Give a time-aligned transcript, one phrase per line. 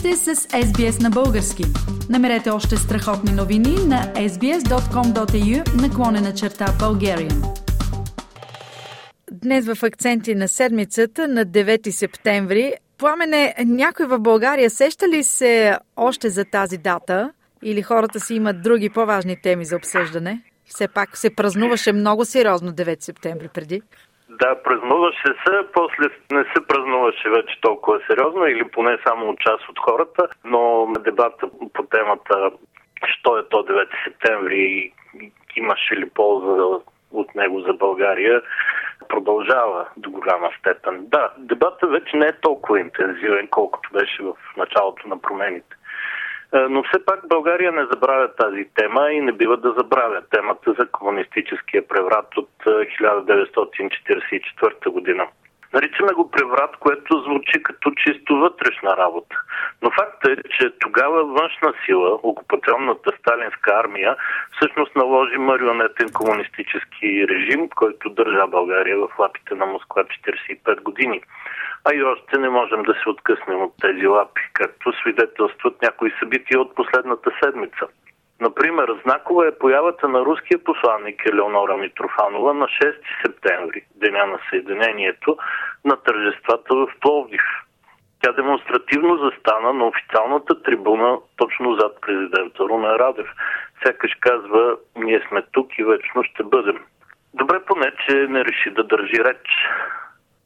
[0.00, 1.64] сте с SBS на български.
[2.10, 7.58] Намерете още страхотни новини на sbs.com.au наклонена черта Bulgarian.
[9.32, 15.78] Днес в акценти на седмицата на 9 септември Пламене, някой в България сеща ли се
[15.96, 17.32] още за тази дата
[17.62, 20.42] или хората си имат други по-важни теми за обсъждане?
[20.66, 23.82] Все пак се празнуваше много сериозно 9 септември преди.
[24.40, 29.68] Да, празнуваше се, после не се празнуваше вече толкова сериозно или поне само от част
[29.68, 32.50] от хората, но дебата по темата
[33.06, 36.80] що е то 9 септември и имаше ли полза
[37.12, 38.42] от него за България,
[39.08, 41.06] продължава до голяма степен.
[41.06, 45.76] Да, дебата вече не е толкова интензивен, колкото беше в началото на промените.
[46.54, 50.74] Е, но все пак България не забравя тази тема и не бива да забравя темата
[50.78, 55.26] за комунистическия преврат от 1944 е, година.
[55.74, 59.36] Наричаме го преврат, което звучи като чисто вътрешна работа.
[59.82, 64.16] Но факт е, че тогава външна сила, окупационната сталинска армия,
[64.56, 71.20] всъщност наложи марионетен комунистически режим, който държа България в лапите на Москва 45 години.
[71.84, 76.60] А и още не можем да се откъснем от тези лапи, както свидетелстват някои събития
[76.60, 77.86] от последната седмица.
[78.40, 85.36] Например, знакова е появата на руския посланник Елеонора Митрофанова на 6 септември, деня на Съединението,
[85.84, 87.42] на тържествата в Пловдив.
[88.22, 93.26] Тя демонстративно застана на официалната трибуна точно зад президента Румен Радев.
[93.86, 96.78] Сякаш казва, ние сме тук и вечно ще бъдем.
[97.34, 99.48] Добре поне, че не реши да държи реч.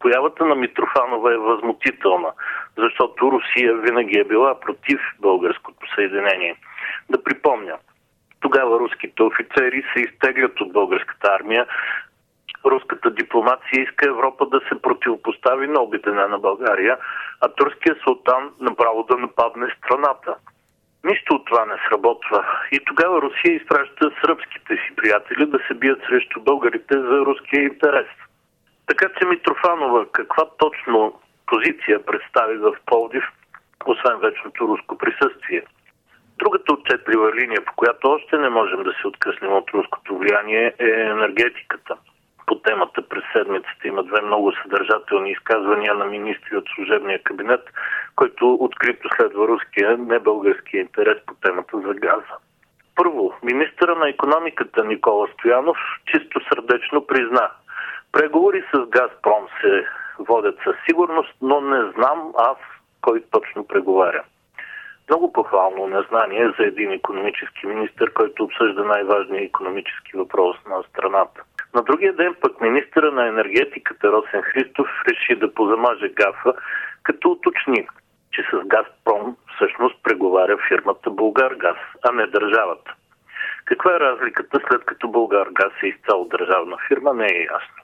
[0.00, 2.32] Появата на Митрофанова е възмутителна,
[2.78, 6.56] защото Русия винаги е била против българското съединение.
[7.10, 7.76] Да припомня,
[8.40, 11.66] тогава руските офицери се изтеглят от българската армия.
[12.64, 16.98] Руската дипломация иска Европа да се противопостави на обедена България,
[17.40, 20.36] а турският султан направо да нападне страната.
[21.04, 22.46] Нищо от това не сработва.
[22.72, 28.06] И тогава Русия изпраща сръбските си приятели да се бият срещу българите за руския интерес.
[28.86, 33.24] Така че Митрофанова каква точно позиция представи в Полдив,
[33.86, 35.62] освен вечното руско присъствие?
[36.38, 40.84] Другата отчетлива линия, по която още не можем да се откъснем от руското влияние е
[40.84, 41.96] енергетиката.
[42.46, 47.60] По темата през седмицата има две много съдържателни изказвания на министри от служебния кабинет,
[48.16, 52.34] който открито следва руския, не българския интерес по темата за газа.
[52.96, 57.50] Първо, министъра на економиката Никола Стоянов чисто сърдечно призна.
[58.12, 59.86] Преговори с Газпром се
[60.18, 62.56] водят със сигурност, но не знам аз
[63.00, 64.22] кой точно преговаря.
[65.08, 71.42] Много похвално незнание за един економически министр, който обсъжда най-важния економически въпрос на страната.
[71.74, 76.54] На другия ден пък министра на енергетиката Росен Христов реши да позамаже гафа,
[77.02, 77.88] като уточни,
[78.32, 81.76] че с Газпром всъщност преговаря фирмата Българгаз,
[82.08, 82.94] а не държавата.
[83.64, 87.83] Каква е разликата след като Българгаз е изцяло държавна фирма, не е ясно.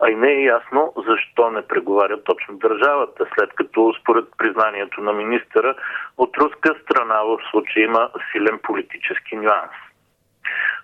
[0.00, 5.12] А и не е ясно защо не преговаря точно държавата, след като според признанието на
[5.12, 5.74] министъра
[6.18, 9.76] от руска страна в случая има силен политически нюанс.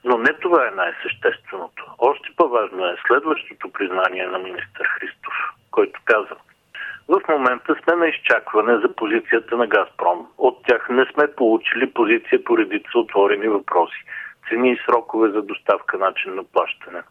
[0.05, 1.87] Но не това е най-същественото.
[1.99, 5.35] Още по-важно е следващото признание на министър Христов,
[5.71, 6.37] който каза
[7.09, 10.27] в момента сме на изчакване за позицията на Газпром.
[10.39, 14.05] От тях не сме получили позиция по редица отворени въпроси.
[14.49, 17.03] Цени и срокове за доставка, начин на плащане.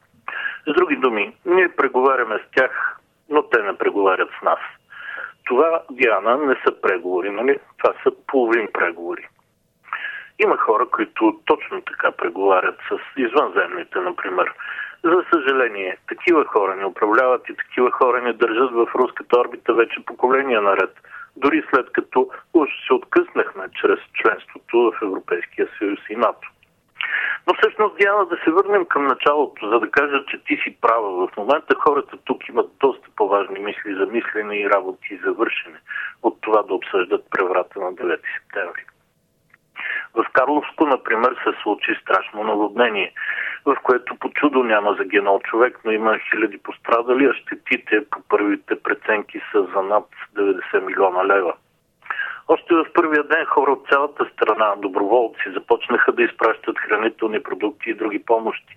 [0.67, 2.97] С други думи, ние преговаряме с тях,
[3.29, 4.59] но те не преговарят с нас.
[5.45, 7.59] Това, Диана, не са преговори, нали?
[7.77, 9.27] Това са половин преговори.
[10.39, 14.53] Има хора, които точно така преговарят с извънземните, например.
[15.03, 20.05] За съжаление, такива хора не управляват и такива хора не държат в руската орбита вече
[20.05, 20.91] поколения наред.
[21.38, 26.50] Дори след като уж се откъснахме чрез членството в Европейския съюз и НАТО.
[27.47, 31.27] Но всъщност, Диана, да се върнем към началото, за да кажа, че ти си права.
[31.27, 35.79] В момента хората тук имат доста по-важни мисли за мислене и работи за вършене
[36.23, 38.85] от това да обсъждат преврата на 9 септември.
[40.15, 43.13] В Карловско, например, се случи страшно наводнение,
[43.65, 48.83] в което по чудо няма загинал човек, но има хиляди пострадали, а щетите по първите
[48.83, 51.53] преценки са за над 90 милиона лева.
[52.48, 57.94] Още в първия ден хора от цялата страна, доброволци, започнаха да изпращат хранителни продукти и
[57.94, 58.75] други помощи.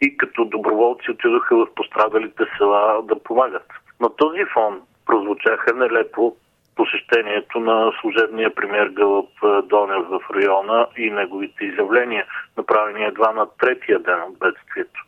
[0.00, 3.66] И като доброволци отидоха в пострадалите села да помагат.
[4.00, 6.36] На този фон прозвучаха нелепо
[6.76, 9.28] посещението на служебния премьер Гълъб
[9.64, 12.26] Донев в района и неговите изявления,
[12.56, 15.04] направени едва на третия ден от бедствието.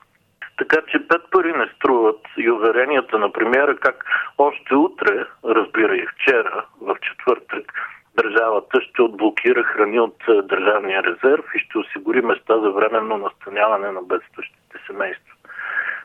[0.59, 4.05] Така че пет пари не струват и уверенията на премиера как
[4.39, 7.73] още утре, разбира и вчера, в четвъртък,
[8.15, 14.03] държавата ще отблокира храни от държавния резерв и ще осигури места за временно настаняване на
[14.03, 15.35] бедстващите семейства.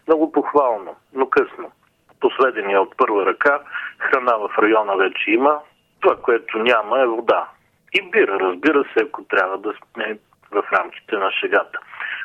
[0.07, 1.71] Много похвално, но късно.
[2.19, 3.59] Последния от първа ръка,
[3.99, 5.59] храна в района вече има,
[6.01, 7.47] това, което няма е вода.
[7.93, 10.17] И бира, разбира се, ако трябва да сме
[10.51, 11.79] в рамките на шегата.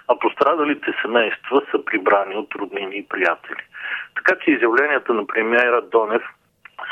[0.09, 3.63] А пострадалите семейства са прибрани от роднини и приятели.
[4.17, 6.23] Така че изявленията на премиера Донев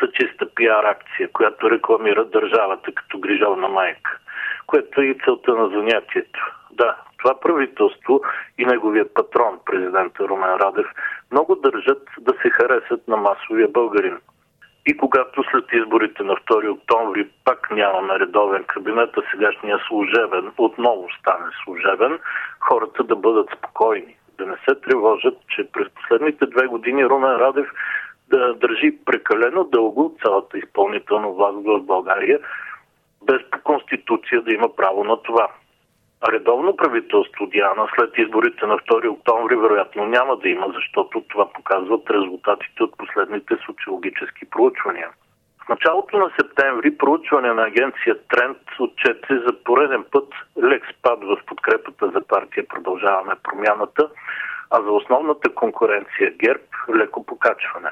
[0.00, 4.18] са чиста пиар акция, която рекламира държавата като грижовна майка,
[4.66, 6.54] което е и целта на занятието.
[6.70, 8.20] Да, това правителство
[8.58, 10.86] и неговият патрон, президента Румен Радев,
[11.32, 14.18] много държат да се харесат на масовия българин.
[14.86, 21.08] И когато след изборите на 2 октомври пак нямаме редовен кабинет, а сегашния служебен отново
[21.20, 22.18] стане служебен,
[22.60, 27.68] хората да бъдат спокойни, да не се тревожат, че през последните две години Румен Радев
[28.30, 32.38] да държи прекалено дълго цялата изпълнителна власт в България,
[33.22, 35.48] без по конституция да има право на това.
[36.28, 42.10] Редовно правителство Диана след изборите на 2 октомври вероятно няма да има, защото това показват
[42.10, 45.08] резултатите от последните социологически проучвания.
[45.64, 50.28] В началото на септември проучване на агенция Тренд отчете за пореден път
[50.62, 54.08] лек спад в подкрепата за партия Продължаваме промяната,
[54.70, 56.64] а за основната конкуренция ГЕРБ
[56.94, 57.90] леко покачване.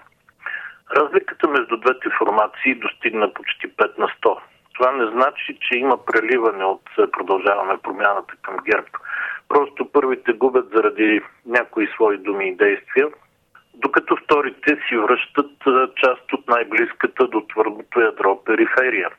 [0.91, 4.39] Разликата между двете формации достигна почти 5 на 100.
[4.75, 8.87] Това не значи, че има преливане от е, продължаваме промяната към ГЕРБ.
[9.49, 13.09] Просто първите губят заради някои свои думи и действия,
[13.75, 19.11] докато вторите си връщат е, част от най-близката до твърдото ядро периферия.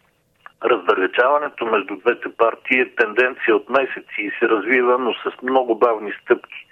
[0.64, 6.14] Раздалечаването между двете партии е тенденция от месеци и се развива, но с много бавни
[6.22, 6.68] стъпки.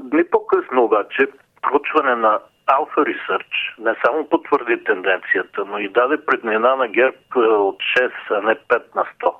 [0.00, 1.26] Дни по-късно обаче,
[1.62, 2.38] проучване на
[2.68, 8.12] Alpha Research не само потвърди тенденцията, но и даде преднина на ГЕРБ е, от 6,
[8.30, 9.34] а не 5 на 100.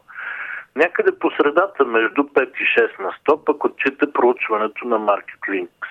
[0.77, 5.89] Някъде по средата между 5 и 6 на 100 пък отчита проучването на Market Links.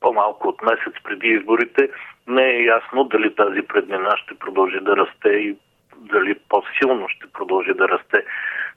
[0.00, 1.90] По-малко от месец преди изборите
[2.26, 5.56] не е ясно дали тази преднина ще продължи да расте и
[5.96, 8.24] дали по-силно ще продължи да расте.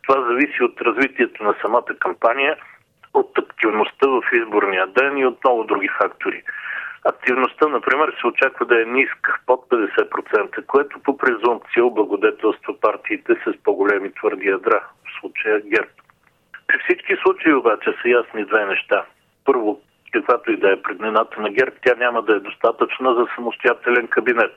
[0.08, 2.58] Това зависи от развитието на самата кампания,
[3.14, 6.44] от активността в изборния ден и от много други фактори.
[7.14, 13.64] Активността, например, се очаква да е ниска, под 50%, което по презумпция облагодетелства партиите с
[13.64, 15.92] по-големи твърди ядра, в случая ГЕРБ.
[16.68, 19.06] При всички случаи обаче са ясни две неща.
[19.46, 19.82] Първо,
[20.14, 24.56] каквато и да е преднината на ГЕРБ, тя няма да е достатъчна за самостоятелен кабинет.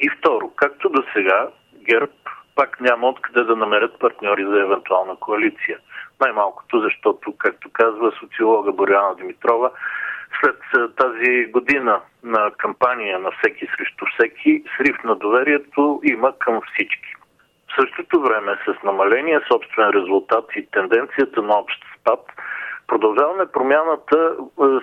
[0.00, 1.48] И второ, както до сега,
[1.88, 2.12] ГЕРБ
[2.54, 5.78] пак няма откъде да намерят партньори за евентуална коалиция.
[6.20, 9.70] Най-малкото, защото, както казва социолога Боряна Димитрова,
[10.40, 10.56] след
[10.96, 17.14] тази година на кампания на всеки срещу всеки, срив на доверието има към всички.
[17.68, 22.20] В същото време с намаления собствен резултат и тенденцията на общ спад,
[22.86, 24.36] продължаваме промяната,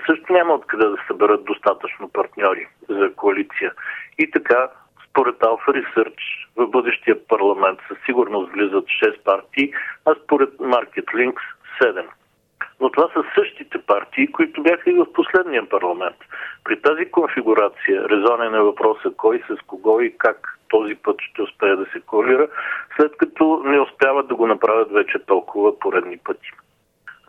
[0.07, 3.71] също няма откъде да съберат достатъчно партньори за коалиция.
[4.17, 4.69] И така,
[5.09, 6.21] според Alpha Research,
[6.55, 9.73] в бъдещия парламент със сигурност влизат 6 партии,
[10.05, 11.41] а според Market Links
[11.81, 12.05] 7
[12.79, 16.17] но това са същите партии, които бяха и в последния парламент.
[16.63, 21.75] При тази конфигурация резонен е въпроса кой с кого и как този път ще успее
[21.75, 22.47] да се коалира,
[22.95, 26.51] след като не успяват да го направят вече толкова поредни пъти.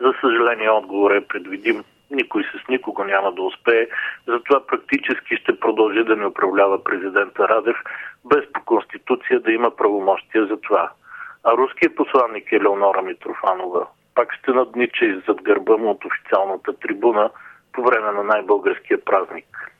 [0.01, 1.83] За съжаление, отговор е предвидим.
[2.11, 3.87] Никой с никого няма да успее,
[4.27, 7.77] затова практически ще продължи да не управлява президента Радев,
[8.25, 10.91] без по Конституция да има правомощия за това.
[11.43, 17.29] А руският посланник Елеонора Митрофанова пак ще наднича зад гърба му от официалната трибуна
[17.73, 19.71] по време на най-българския празник.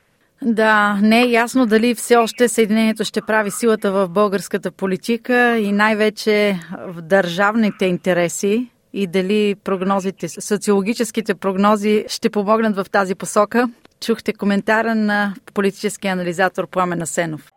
[0.41, 5.72] Да, не е ясно дали все още Съединението ще прави силата в българската политика и
[5.72, 6.56] най-вече
[6.88, 13.70] в държавните интереси и дали прогнозите, социологическите прогнози ще помогнат в тази посока.
[14.01, 17.57] Чухте коментара на политически анализатор Пламен Асенов.